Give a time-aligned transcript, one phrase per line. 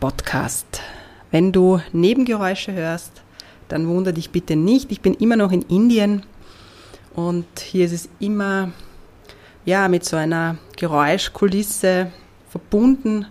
[0.00, 0.80] Podcast.
[1.30, 3.22] Wenn du Nebengeräusche hörst,
[3.68, 4.90] dann wundere dich bitte nicht.
[4.90, 6.22] Ich bin immer noch in Indien
[7.14, 8.72] und hier ist es immer
[9.66, 12.10] ja mit so einer Geräuschkulisse
[12.48, 13.26] verbunden.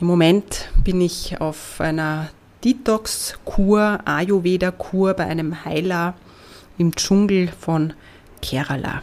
[0.00, 2.30] Im Moment bin ich auf einer
[2.64, 6.14] Detox-Kur, Ayurveda-Kur bei einem Heiler
[6.78, 7.92] im Dschungel von
[8.40, 9.02] Kerala.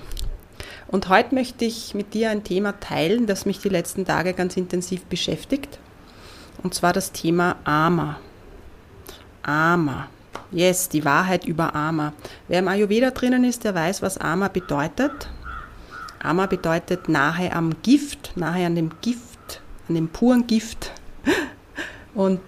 [0.88, 4.58] Und heute möchte ich mit dir ein Thema teilen, das mich die letzten Tage ganz
[4.58, 5.80] intensiv beschäftigt.
[6.64, 8.17] Und zwar das Thema Ama.
[9.44, 10.08] Ama.
[10.52, 12.14] Yes, die Wahrheit über Ama.
[12.48, 15.30] Wer im Ayurveda drinnen ist, der weiß, was Ama bedeutet.
[16.20, 20.92] Ama bedeutet nahe am Gift, nahe an dem Gift, an dem puren Gift.
[22.14, 22.42] Und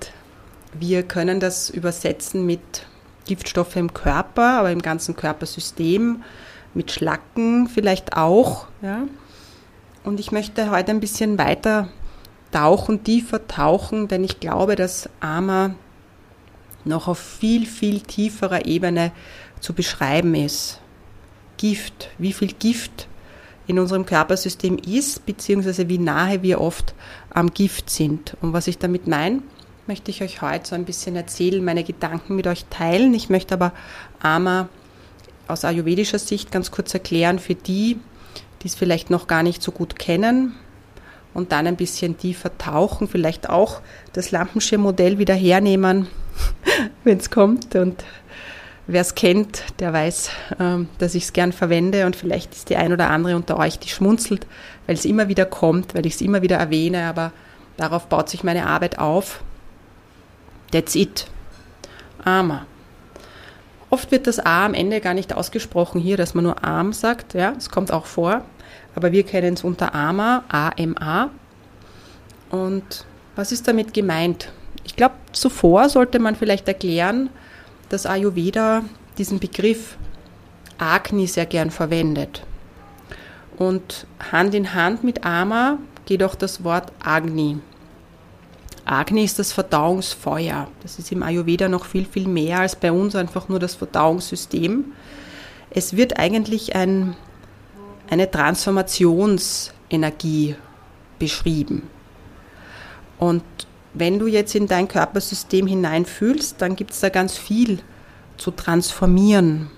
[0.73, 2.85] wir können das übersetzen mit
[3.25, 6.23] Giftstoffe im Körper, aber im ganzen Körpersystem
[6.73, 8.67] mit Schlacken vielleicht auch.
[8.81, 9.03] Ja.
[10.03, 11.87] Und ich möchte heute ein bisschen weiter
[12.53, 15.75] tauchen, tiefer tauchen, denn ich glaube, dass Ama
[16.85, 19.11] noch auf viel, viel tieferer Ebene
[19.59, 20.79] zu beschreiben ist.
[21.57, 23.07] Gift, wie viel Gift
[23.67, 26.93] in unserem Körpersystem ist, beziehungsweise wie nahe wir oft
[27.29, 28.35] am Gift sind.
[28.41, 29.41] Und was ich damit meine,
[29.87, 33.13] möchte ich euch heute so ein bisschen erzählen, meine Gedanken mit euch teilen.
[33.13, 33.71] Ich möchte aber
[34.21, 34.67] Ama
[35.47, 37.99] aus ayurvedischer Sicht ganz kurz erklären für die,
[38.61, 40.53] die es vielleicht noch gar nicht so gut kennen
[41.33, 43.81] und dann ein bisschen tiefer tauchen, vielleicht auch
[44.13, 46.07] das Lampenschirmmodell wieder hernehmen,
[47.03, 47.75] wenn es kommt.
[47.75, 48.03] Und
[48.87, 50.29] wer es kennt, der weiß,
[50.59, 53.79] ähm, dass ich es gern verwende und vielleicht ist die ein oder andere unter euch,
[53.79, 54.45] die schmunzelt,
[54.85, 57.31] weil es immer wieder kommt, weil ich es immer wieder erwähne, aber
[57.77, 59.41] darauf baut sich meine Arbeit auf.
[60.71, 61.27] That's it.
[62.23, 62.65] Ama.
[63.93, 67.35] Oft wird das A am Ende gar nicht ausgesprochen hier, dass man nur Arm sagt.
[67.35, 68.41] Ja, es kommt auch vor.
[68.95, 71.29] Aber wir kennen es unter AMA, A-M-A.
[72.49, 73.05] Und
[73.35, 74.51] was ist damit gemeint?
[74.83, 77.29] Ich glaube, zuvor sollte man vielleicht erklären,
[77.89, 78.81] dass Ayurveda
[79.19, 79.95] diesen Begriff
[80.79, 82.41] Agni sehr gern verwendet.
[83.59, 87.59] Und Hand in Hand mit Ama geht auch das Wort Agni.
[88.85, 90.67] Agni ist das Verdauungsfeuer.
[90.81, 94.85] Das ist im Ayurveda noch viel, viel mehr als bei uns einfach nur das Verdauungssystem.
[95.69, 97.15] Es wird eigentlich ein,
[98.09, 100.55] eine Transformationsenergie
[101.17, 101.83] beschrieben.
[103.17, 103.43] Und
[103.93, 107.79] wenn du jetzt in dein Körpersystem hineinfühlst, dann gibt es da ganz viel
[108.37, 109.69] zu transformieren.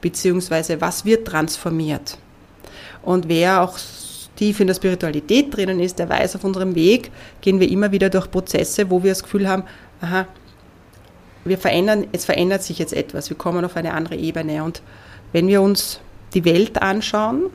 [0.00, 2.16] Beziehungsweise was wird transformiert?
[3.02, 3.76] Und wer auch
[4.36, 7.10] tief in der Spiritualität drinnen ist, der weiß, auf unserem Weg
[7.40, 9.64] gehen wir immer wieder durch Prozesse, wo wir das Gefühl haben,
[10.00, 10.26] aha,
[11.44, 14.62] wir verändern, es verändert sich jetzt etwas, wir kommen auf eine andere Ebene.
[14.62, 14.82] Und
[15.32, 16.00] wenn wir uns
[16.34, 17.50] die Welt anschauen,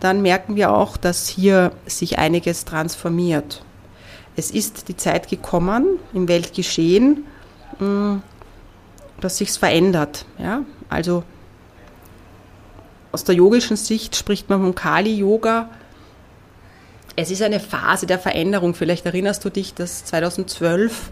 [0.00, 3.62] dann merken wir auch, dass hier sich einiges transformiert.
[4.36, 7.24] Es ist die Zeit gekommen im Weltgeschehen,
[7.78, 8.16] mm,
[9.20, 10.24] dass sich's verändert.
[10.38, 10.64] Ja?
[10.88, 11.22] Also
[13.12, 15.68] aus der yogischen Sicht spricht man vom Kali-Yoga,
[17.16, 18.74] es ist eine Phase der Veränderung.
[18.74, 21.10] Vielleicht erinnerst du dich, dass 2012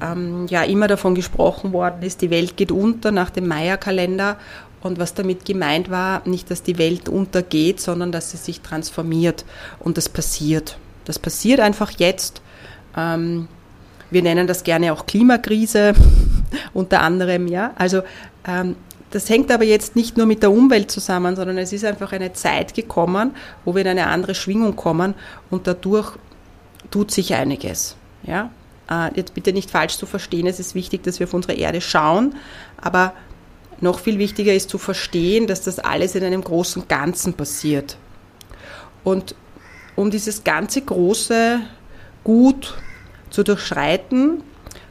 [0.00, 4.36] ähm, ja immer davon gesprochen worden ist, die Welt geht unter nach dem Maya-Kalender.
[4.80, 9.44] Und was damit gemeint war, nicht, dass die Welt untergeht, sondern dass sie sich transformiert.
[9.80, 10.78] Und das passiert.
[11.04, 12.42] Das passiert einfach jetzt.
[12.96, 13.48] Ähm,
[14.10, 15.94] wir nennen das gerne auch Klimakrise
[16.74, 17.48] unter anderem.
[17.48, 18.02] Ja, also
[18.46, 18.76] ähm,
[19.10, 22.32] das hängt aber jetzt nicht nur mit der Umwelt zusammen, sondern es ist einfach eine
[22.32, 23.34] Zeit gekommen,
[23.64, 25.14] wo wir in eine andere Schwingung kommen
[25.50, 26.16] und dadurch
[26.90, 27.96] tut sich einiges.
[28.22, 28.50] Ja?
[28.90, 31.80] Äh, jetzt bitte nicht falsch zu verstehen, es ist wichtig, dass wir auf unsere Erde
[31.80, 32.34] schauen,
[32.80, 33.14] aber
[33.80, 37.96] noch viel wichtiger ist zu verstehen, dass das alles in einem großen Ganzen passiert.
[39.04, 39.34] Und
[39.96, 41.60] um dieses ganze große
[42.24, 42.74] Gut
[43.30, 44.42] zu durchschreiten,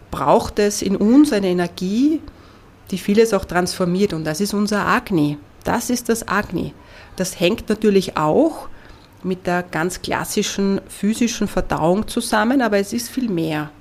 [0.10, 2.22] braucht es in uns eine Energie,
[2.92, 4.14] die vieles auch transformiert.
[4.14, 5.38] Und das ist unser Agni.
[5.64, 6.74] Das ist das Agni.
[7.16, 8.70] Das hängt natürlich auch
[9.24, 13.72] mit der ganz klassischen physischen Verdauung zusammen, aber es ist viel mehr.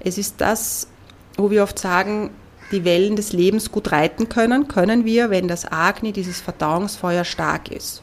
[0.00, 0.88] Es ist das,
[1.36, 2.30] wo wir oft sagen,
[2.72, 7.70] die Wellen des Lebens gut reiten können, können wir, wenn das Agni, dieses Verdauungsfeuer stark
[7.70, 8.02] ist.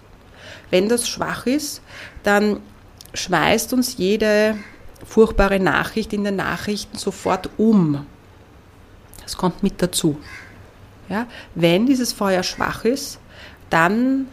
[0.70, 1.82] Wenn das schwach ist,
[2.24, 2.60] dann
[3.14, 4.56] schmeißt uns jede
[5.06, 8.06] furchtbare Nachricht in den Nachrichten sofort um.
[9.22, 10.18] Das kommt mit dazu.
[11.10, 11.28] Ja?
[11.56, 13.20] Wenn dieses Feuer schwach ist,
[13.70, 14.28] dann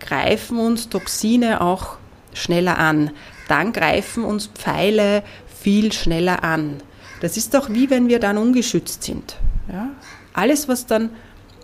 [0.00, 1.96] greifen uns Toxine auch
[2.32, 3.10] schneller an.
[3.48, 5.22] Dann greifen uns Pfeile
[5.60, 6.82] viel schneller an.
[7.20, 9.36] Das ist doch wie wenn wir dann ungeschützt sind.
[9.72, 9.90] Ja?
[10.32, 11.10] Alles, was dann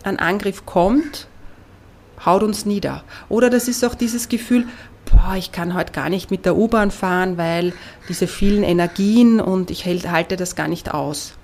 [0.04, 1.26] an Angriff kommt,
[2.24, 3.02] haut uns nieder.
[3.28, 4.66] Oder das ist auch dieses Gefühl,
[5.10, 7.72] boah, ich kann heute gar nicht mit der U-Bahn fahren, weil
[8.08, 11.34] diese vielen Energien und ich halte das gar nicht aus.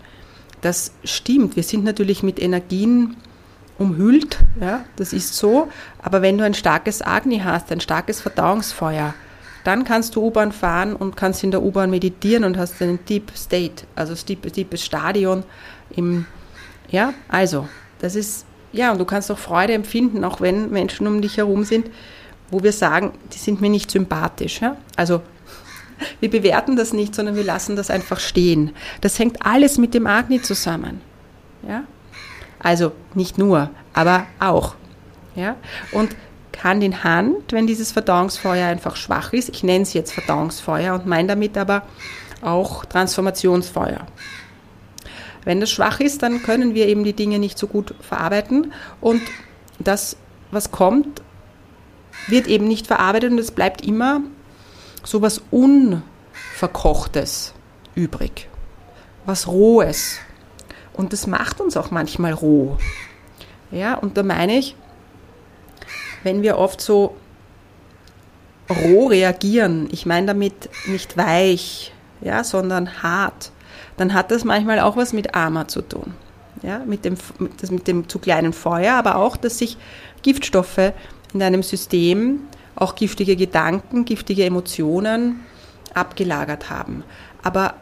[0.60, 1.56] Das stimmt.
[1.56, 3.16] Wir sind natürlich mit Energien
[3.78, 5.68] umhüllt, ja, das ist so.
[6.02, 9.14] Aber wenn du ein starkes Agni hast, ein starkes Verdauungsfeuer,
[9.64, 13.32] dann kannst du U-Bahn fahren und kannst in der U-Bahn meditieren und hast einen Deep
[13.36, 15.42] State, also Deep, Deepes Stadion
[15.90, 16.24] im,
[16.88, 17.68] ja, also,
[17.98, 21.64] das ist, ja, und du kannst auch Freude empfinden, auch wenn Menschen um dich herum
[21.64, 21.90] sind,
[22.50, 24.76] wo wir sagen, die sind mir nicht sympathisch, ja.
[24.94, 25.20] Also,
[26.20, 28.72] wir bewerten das nicht, sondern wir lassen das einfach stehen.
[29.00, 31.00] Das hängt alles mit dem Agni zusammen,
[31.66, 31.84] ja.
[32.58, 34.74] Also, nicht nur, aber auch,
[35.34, 35.56] ja.
[35.92, 36.16] Und
[36.62, 39.50] Hand in Hand, wenn dieses Verdauungsfeuer einfach schwach ist.
[39.50, 41.82] Ich nenne es jetzt Verdauungsfeuer und meine damit aber
[42.42, 44.06] auch Transformationsfeuer.
[45.44, 49.22] Wenn das schwach ist, dann können wir eben die Dinge nicht so gut verarbeiten und
[49.78, 50.16] das,
[50.50, 51.22] was kommt,
[52.26, 54.22] wird eben nicht verarbeitet und es bleibt immer
[55.04, 57.54] so was Unverkochtes
[57.94, 58.48] übrig,
[59.24, 60.18] was Rohes.
[60.92, 62.78] Und das macht uns auch manchmal roh.
[63.70, 64.76] Ja, und da meine ich,
[66.22, 67.16] wenn wir oft so
[68.70, 73.52] roh reagieren, ich meine damit nicht weich, ja, sondern hart,
[73.96, 76.14] dann hat das manchmal auch was mit Armer zu tun.
[76.62, 77.16] Ja, mit dem,
[77.60, 79.76] das mit dem zu kleinen Feuer, aber auch, dass sich
[80.22, 80.92] Giftstoffe
[81.32, 82.40] in deinem System,
[82.76, 85.40] auch giftige Gedanken, giftige Emotionen
[85.94, 87.02] abgelagert haben.
[87.42, 87.74] Aber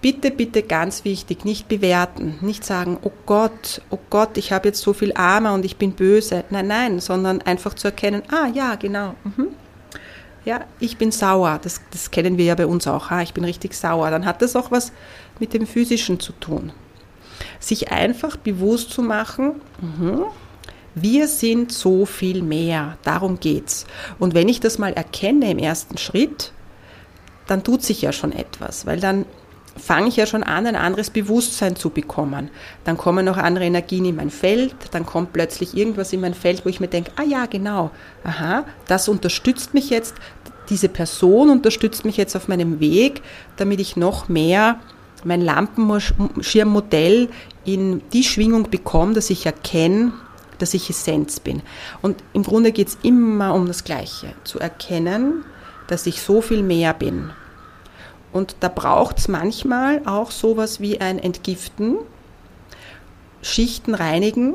[0.00, 4.80] bitte, bitte ganz wichtig, nicht bewerten, nicht sagen, oh Gott, oh Gott, ich habe jetzt
[4.80, 6.44] so viel Arme und ich bin böse.
[6.50, 9.14] Nein, nein, sondern einfach zu erkennen, ah ja, genau.
[9.24, 9.48] Mhm.
[10.44, 11.60] Ja, ich bin sauer.
[11.62, 13.10] Das, das kennen wir ja bei uns auch.
[13.10, 14.10] Ah, ich bin richtig sauer.
[14.10, 14.92] Dann hat das auch was
[15.40, 16.72] mit dem Physischen zu tun.
[17.60, 20.24] Sich einfach bewusst zu machen, mhm,
[21.02, 22.98] wir sind so viel mehr.
[23.04, 23.86] Darum geht's.
[24.18, 26.52] Und wenn ich das mal erkenne im ersten Schritt,
[27.46, 29.24] dann tut sich ja schon etwas, weil dann
[29.78, 32.50] fange ich ja schon an, ein anderes Bewusstsein zu bekommen.
[32.84, 36.64] Dann kommen noch andere Energien in mein Feld, dann kommt plötzlich irgendwas in mein Feld,
[36.64, 37.90] wo ich mir denke, ah ja, genau,
[38.24, 40.14] aha, das unterstützt mich jetzt,
[40.68, 43.22] diese Person unterstützt mich jetzt auf meinem Weg,
[43.56, 44.80] damit ich noch mehr
[45.24, 47.28] mein Lampenschirmmodell
[47.64, 50.12] in die Schwingung bekomme, dass ich erkenne,
[50.58, 51.62] dass ich Essenz bin.
[52.02, 55.44] Und im Grunde geht es immer um das Gleiche, zu erkennen,
[55.86, 57.30] dass ich so viel mehr bin
[58.32, 61.96] und da braucht es manchmal auch sowas wie ein Entgiften,
[63.40, 64.54] Schichten reinigen,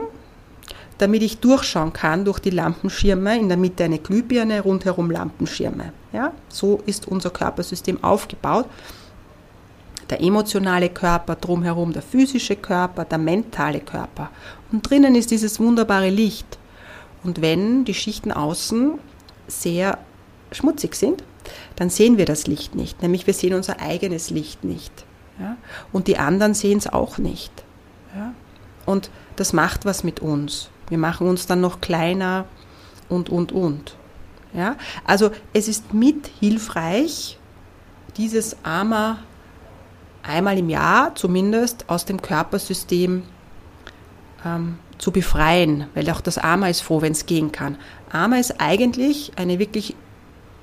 [0.99, 5.91] damit ich durchschauen kann durch die Lampenschirme, in der Mitte eine Glühbirne, rundherum Lampenschirme.
[6.11, 8.67] Ja, so ist unser Körpersystem aufgebaut.
[10.13, 14.29] Der emotionale Körper, drumherum der physische Körper, der mentale Körper.
[14.71, 16.59] Und drinnen ist dieses wunderbare Licht.
[17.23, 18.99] Und wenn die Schichten außen
[19.47, 19.97] sehr
[20.51, 21.23] schmutzig sind,
[21.77, 24.91] dann sehen wir das Licht nicht, nämlich wir sehen unser eigenes Licht nicht.
[25.39, 25.57] Ja?
[25.91, 27.51] Und die anderen sehen es auch nicht.
[28.15, 28.35] Ja?
[28.85, 30.69] Und das macht was mit uns.
[30.89, 32.45] Wir machen uns dann noch kleiner
[33.09, 33.95] und, und, und.
[34.53, 34.75] Ja?
[35.05, 37.39] Also es ist mit hilfreich,
[38.15, 39.17] dieses Ama
[40.23, 43.23] einmal im Jahr zumindest aus dem Körpersystem
[44.45, 47.77] ähm, zu befreien, weil auch das Ama ist froh, wenn es gehen kann.
[48.11, 49.95] Ama ist eigentlich eine wirklich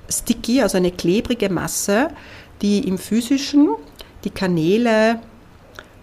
[0.09, 2.09] sticky, also eine klebrige Masse,
[2.61, 3.69] die im physischen
[4.23, 5.19] die Kanäle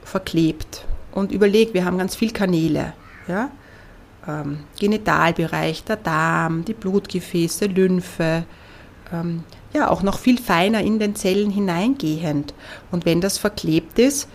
[0.05, 0.85] verklebt.
[1.13, 2.93] Und überlegt, wir haben ganz viele Kanäle.
[3.27, 3.51] Ja?
[4.27, 8.45] Ähm, Genitalbereich, der Darm, die Blutgefäße, Lymphe,
[9.13, 12.55] ähm, ja, auch noch viel feiner in den Zellen hineingehend.
[12.91, 14.29] Und wenn das verklebt ist,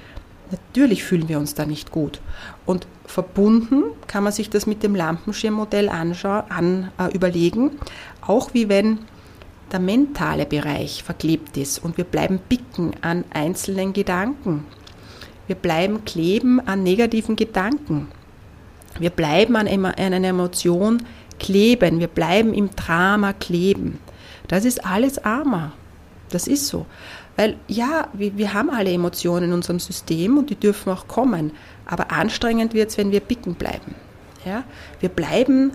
[0.52, 2.20] natürlich fühlen wir uns da nicht gut.
[2.66, 7.72] Und verbunden kann man sich das mit dem Lampenschirmmodell an, äh, überlegen,
[8.22, 9.00] auch wie wenn
[9.72, 14.66] der mentale Bereich verklebt ist und wir bleiben bicken an einzelnen Gedanken.
[15.48, 18.08] Wir bleiben kleben an negativen Gedanken.
[19.00, 21.04] Wir bleiben an einer Emotion
[21.40, 22.00] kleben.
[22.00, 24.00] Wir bleiben im Drama kleben.
[24.48, 25.74] Das ist alles Armer.
[26.30, 26.86] Das ist so.
[27.36, 31.52] Weil ja, wir, wir haben alle Emotionen in unserem System und die dürfen auch kommen.
[31.86, 33.96] Aber anstrengend wird es, wenn wir bicken bleiben.
[34.46, 34.64] Ja?
[35.00, 35.72] Wir bleiben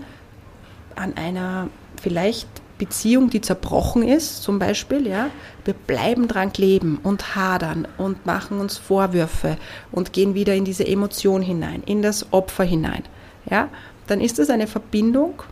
[0.96, 1.68] an einer
[2.00, 2.48] vielleicht
[2.78, 5.30] Beziehung, die zerbrochen ist, zum Beispiel, ja,
[5.64, 9.56] wir bleiben dran kleben und hadern und machen uns Vorwürfe
[9.90, 13.02] und gehen wieder in diese Emotion hinein, in das Opfer hinein,
[13.50, 13.68] ja,
[14.06, 15.42] dann ist das eine Verbindung,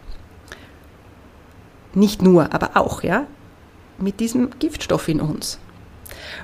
[1.96, 3.26] nicht nur, aber auch, ja,
[3.98, 5.58] mit diesem Giftstoff in uns.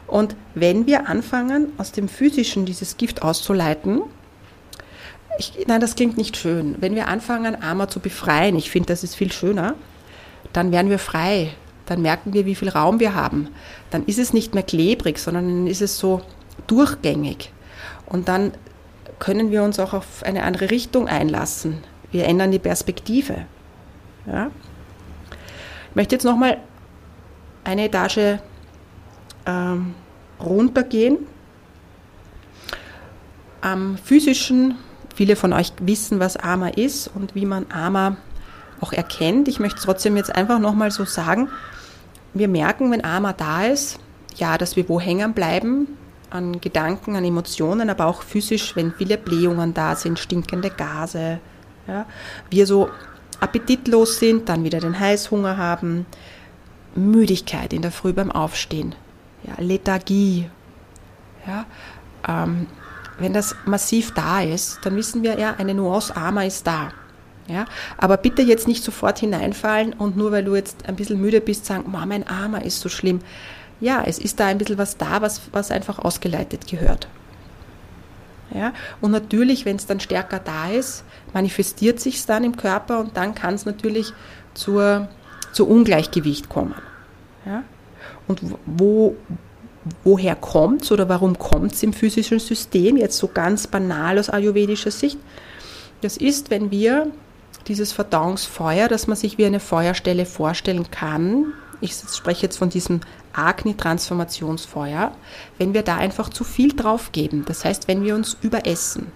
[0.06, 4.02] Und wenn wir anfangen, aus dem Physischen dieses Gift auszuleiten,
[5.38, 6.76] ich, nein, das klingt nicht schön.
[6.80, 9.74] Wenn wir anfangen, Armer zu befreien, ich finde, das ist viel schöner,
[10.52, 11.52] dann werden wir frei.
[11.86, 13.48] Dann merken wir, wie viel Raum wir haben.
[13.90, 16.22] Dann ist es nicht mehr klebrig, sondern dann ist es so
[16.66, 17.52] durchgängig.
[18.06, 18.52] Und dann
[19.18, 21.78] können wir uns auch auf eine andere Richtung einlassen.
[22.10, 23.46] Wir ändern die Perspektive.
[24.26, 24.50] Ja?
[25.94, 26.58] Möchte jetzt nochmal
[27.64, 28.38] eine Etage
[29.46, 29.94] ähm,
[30.40, 31.18] runtergehen.
[33.60, 34.76] Am physischen,
[35.14, 38.16] viele von euch wissen, was Ama ist und wie man Ama
[38.80, 39.48] auch erkennt.
[39.48, 41.48] Ich möchte trotzdem jetzt einfach nochmal so sagen,
[42.34, 43.98] wir merken, wenn Ama da ist,
[44.36, 45.86] ja, dass wir wo hängen bleiben,
[46.30, 51.38] an Gedanken, an Emotionen, aber auch physisch, wenn viele Blähungen da sind, stinkende Gase,
[51.86, 52.06] ja,
[52.50, 52.88] wir so
[53.42, 56.06] appetitlos sind, dann wieder den Heißhunger haben,
[56.94, 58.94] Müdigkeit in der Früh beim Aufstehen,
[59.44, 60.48] ja, Lethargie.
[61.46, 61.66] Ja,
[62.28, 62.66] ähm,
[63.18, 66.90] wenn das massiv da ist, dann wissen wir ja, eine Nuance armer ist da.
[67.48, 67.64] Ja,
[67.98, 71.66] aber bitte jetzt nicht sofort hineinfallen und nur weil du jetzt ein bisschen müde bist,
[71.66, 73.20] sagen, mein Armer ist so schlimm.
[73.80, 77.08] Ja, es ist da ein bisschen was da, was, was einfach ausgeleitet gehört.
[78.54, 83.00] Ja, und natürlich, wenn es dann stärker da ist, manifestiert sich es dann im Körper
[83.00, 84.12] und dann kann es natürlich
[84.54, 85.08] zur,
[85.52, 86.74] zu Ungleichgewicht kommen.
[87.46, 87.64] Ja?
[88.28, 89.16] Und wo,
[90.04, 94.28] woher kommt es oder warum kommt es im physischen System, jetzt so ganz banal aus
[94.28, 95.18] ayurvedischer Sicht?
[96.02, 97.08] Das ist, wenn wir
[97.68, 103.00] dieses Verdauungsfeuer, das man sich wie eine Feuerstelle vorstellen kann, ich spreche jetzt von diesem
[103.32, 105.12] Agni-Transformationsfeuer,
[105.58, 107.44] wenn wir da einfach zu viel drauf geben.
[107.46, 109.08] Das heißt, wenn wir uns überessen,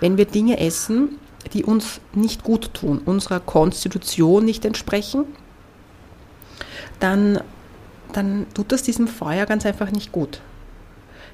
[0.00, 1.18] wenn wir Dinge essen,
[1.54, 5.24] die uns nicht gut tun, unserer Konstitution nicht entsprechen,
[6.98, 7.40] dann,
[8.12, 10.40] dann tut das diesem Feuer ganz einfach nicht gut.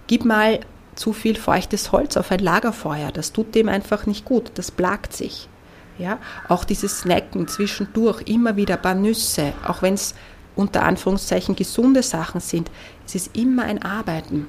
[0.07, 0.61] Gib mal
[0.95, 5.13] zu viel feuchtes Holz auf ein Lagerfeuer, das tut dem einfach nicht gut, das plagt
[5.13, 5.49] sich.
[5.99, 10.15] Ja, auch dieses Snacken zwischendurch, immer wieder ein paar Nüsse, auch wenn es
[10.57, 12.71] unter Anführungszeichen gesunde Sachen sind,
[13.07, 14.49] es ist immer ein Arbeiten.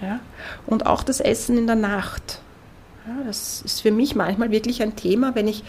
[0.00, 0.20] Ja?
[0.66, 2.40] Und auch das Essen in der Nacht.
[3.06, 5.64] Ja, das ist für mich manchmal wirklich ein Thema, wenn ich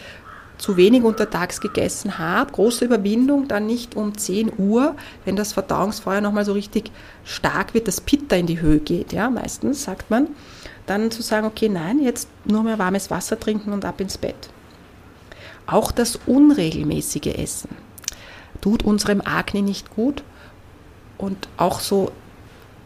[0.58, 4.94] zu wenig untertags gegessen habe, große Überwindung, dann nicht um 10 Uhr,
[5.26, 6.90] wenn das Verdauungsfeuer nochmal so richtig
[7.24, 10.28] stark wird, das Pitta in die Höhe geht, ja, meistens sagt man,
[10.86, 14.48] dann zu sagen, okay, nein, jetzt nur mehr warmes Wasser trinken und ab ins Bett.
[15.66, 17.85] Auch das unregelmäßige Essen
[18.66, 20.24] tut unserem Agni nicht gut
[21.18, 22.10] und auch so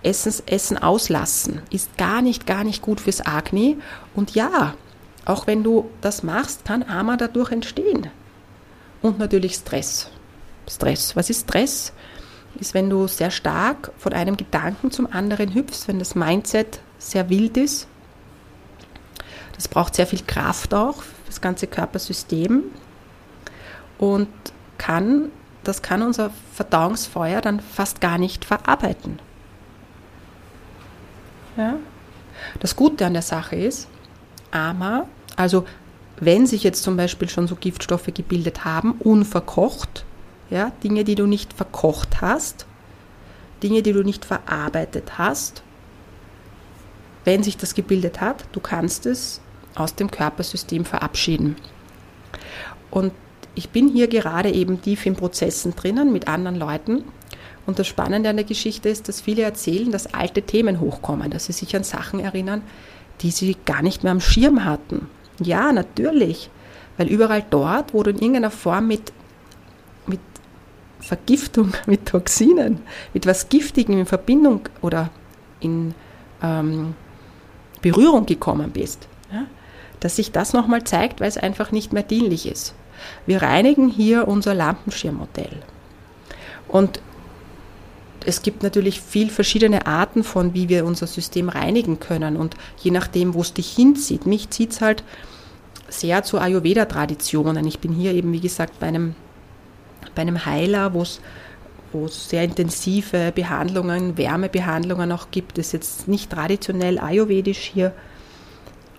[0.03, 3.79] Essens, Essen auslassen ist gar nicht, gar nicht gut fürs Agni
[4.15, 4.75] und ja,
[5.25, 8.09] auch wenn du das machst, kann Ama dadurch entstehen.
[9.01, 10.11] Und natürlich Stress.
[10.69, 11.17] Stress.
[11.17, 11.95] Was ist Stress?
[12.57, 17.31] Ist, wenn du sehr stark von einem Gedanken zum anderen hüpfst, wenn das Mindset sehr
[17.31, 17.87] wild ist.
[19.55, 22.65] Das braucht sehr viel Kraft auch, das ganze Körpersystem.
[23.97, 24.29] Und
[24.77, 25.31] kann,
[25.65, 29.19] das kann unser Verdauungsfeuer dann fast gar nicht verarbeiten.
[31.57, 31.77] Ja?
[32.61, 33.89] Das Gute an der Sache ist,
[34.51, 35.67] Ama, also
[36.19, 40.05] wenn sich jetzt zum Beispiel schon so Giftstoffe gebildet haben, unverkocht,
[40.51, 42.67] ja, Dinge, die du nicht verkocht hast,
[43.63, 45.63] Dinge, die du nicht verarbeitet hast,
[47.25, 49.41] wenn sich das gebildet hat, du kannst es
[49.75, 51.57] aus dem Körpersystem verabschieden.
[52.91, 53.13] Und
[53.55, 57.05] ich bin hier gerade eben tief in Prozessen drinnen mit anderen Leuten.
[57.67, 61.47] Und das Spannende an der Geschichte ist, dass viele erzählen, dass alte Themen hochkommen, dass
[61.47, 62.63] sie sich an Sachen erinnern,
[63.21, 65.09] die sie gar nicht mehr am Schirm hatten.
[65.43, 66.51] Ja, natürlich,
[66.97, 69.13] weil überall dort, wo du in irgendeiner Form mit,
[70.07, 70.21] mit
[71.01, 72.81] Vergiftung, mit Toxinen,
[73.15, 75.11] mit was Giftigem in Verbindung oder
[75.61, 75.95] in
[76.43, 76.95] ähm,
[77.83, 79.47] Berührung gekommen bist, ja,
[80.01, 82.75] dass sich das nochmal zeigt, weil es einfach nicht mehr dienlich ist.
[83.27, 85.63] Wir reinigen hier unser Lampenschirmmodell.
[86.69, 87.01] Und
[88.27, 92.37] es gibt natürlich viel verschiedene Arten von, wie wir unser System reinigen können.
[92.37, 95.03] Und je nachdem, wo es dich hinzieht, mich zieht es halt
[95.89, 97.67] sehr zu Ayurveda-Traditionen.
[97.67, 99.15] Ich bin hier eben, wie gesagt, bei einem,
[100.15, 101.21] bei einem Heiler, wo es
[101.93, 105.59] wo es sehr intensive Behandlungen, Wärmebehandlungen auch gibt.
[105.59, 107.93] Das ist jetzt nicht traditionell ayurvedisch hier.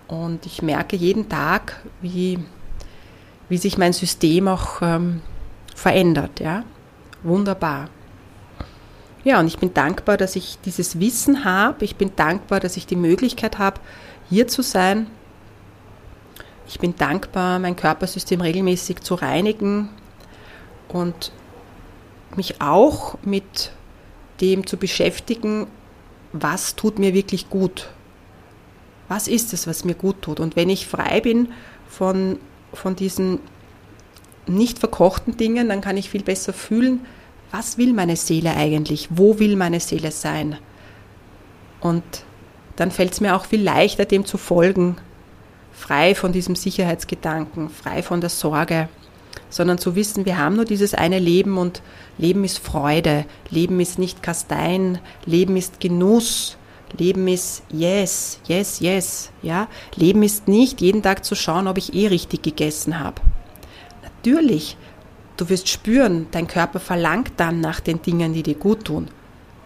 [0.08, 2.40] Und ich merke jeden Tag, wie,
[3.52, 5.20] wie sich mein System auch ähm,
[5.76, 6.40] verändert.
[6.40, 6.64] Ja?
[7.22, 7.90] Wunderbar.
[9.26, 11.84] Ja, und ich bin dankbar, dass ich dieses Wissen habe.
[11.84, 13.82] Ich bin dankbar, dass ich die Möglichkeit habe,
[14.30, 15.08] hier zu sein.
[16.66, 19.90] Ich bin dankbar, mein Körpersystem regelmäßig zu reinigen
[20.88, 21.34] und
[22.38, 23.74] mich auch mit
[24.40, 25.68] dem zu beschäftigen,
[26.32, 27.90] was tut mir wirklich gut.
[29.10, 30.40] Was ist es, was mir gut tut?
[30.40, 31.50] Und wenn ich frei bin
[31.90, 32.40] von,
[32.74, 33.40] von diesen
[34.48, 37.02] nicht verkochten Dingen, dann kann ich viel besser fühlen,
[37.52, 39.10] was will meine Seele eigentlich?
[39.12, 40.58] Wo will meine Seele sein?
[41.82, 42.04] Und
[42.78, 44.98] dann fällt es mir auch viel leichter, dem zu folgen,
[45.74, 48.88] frei von diesem Sicherheitsgedanken, frei von der Sorge,
[49.50, 51.82] sondern zu wissen, wir haben nur dieses eine Leben und
[52.18, 56.58] Leben ist Freude, Leben ist nicht Kastein, Leben ist Genuss,
[56.98, 59.68] Leben ist yes, yes, yes, ja.
[59.96, 63.22] Leben ist nicht jeden Tag zu schauen, ob ich eh richtig gegessen habe.
[64.04, 64.78] Natürlich
[65.42, 69.08] Du wirst spüren, dein Körper verlangt dann nach den Dingen, die dir gut tun,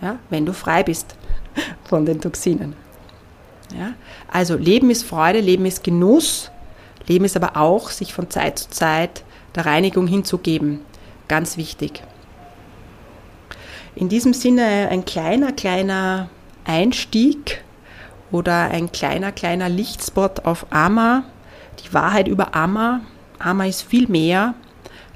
[0.01, 1.17] ja, wenn du frei bist
[1.83, 2.77] von den Toxinen.
[3.77, 3.93] Ja,
[4.31, 6.49] also Leben ist Freude, Leben ist Genuss,
[7.07, 10.79] Leben ist aber auch, sich von Zeit zu Zeit der Reinigung hinzugeben.
[11.27, 12.01] Ganz wichtig.
[13.95, 16.29] In diesem Sinne ein kleiner, kleiner
[16.65, 17.63] Einstieg
[18.31, 21.23] oder ein kleiner, kleiner Lichtspot auf Ama.
[21.83, 23.01] Die Wahrheit über Ama.
[23.39, 24.55] Ama ist viel mehr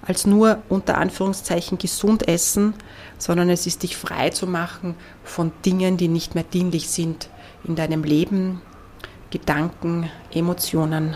[0.01, 2.73] als nur unter Anführungszeichen gesund essen,
[3.17, 7.29] sondern es ist dich frei zu machen von Dingen, die nicht mehr dienlich sind
[7.63, 8.61] in deinem Leben,
[9.29, 11.15] Gedanken, Emotionen.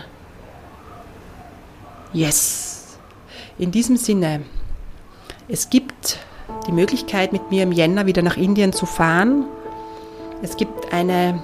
[2.12, 2.98] Yes!
[3.58, 4.42] In diesem Sinne,
[5.48, 6.18] es gibt
[6.66, 9.44] die Möglichkeit, mit mir im Jänner wieder nach Indien zu fahren.
[10.44, 11.42] Es gibt eine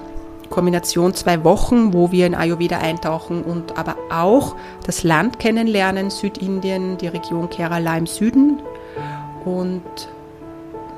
[0.50, 6.98] Kombination zwei Wochen, wo wir in Ayurveda eintauchen und aber auch das Land kennenlernen, Südindien,
[6.98, 8.60] die Region Kerala im Süden.
[9.46, 9.80] Und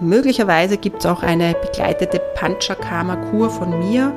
[0.01, 4.12] möglicherweise gibt es auch eine begleitete Panchakarma-Kur von mir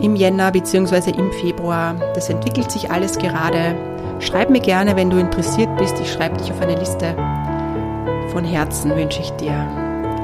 [0.00, 1.10] im Jänner bzw.
[1.10, 1.94] im Februar.
[2.14, 3.76] Das entwickelt sich alles gerade.
[4.20, 6.00] Schreib mir gerne, wenn du interessiert bist.
[6.00, 7.14] Ich schreibe dich auf eine Liste.
[8.32, 9.52] Von Herzen wünsche ich dir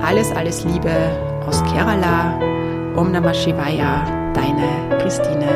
[0.03, 0.91] alles, alles Liebe
[1.47, 2.58] aus Kerala.
[2.99, 4.03] Om Namah Shivaya
[4.35, 5.47] deine Christine